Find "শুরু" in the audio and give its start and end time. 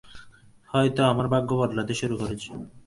1.93-2.15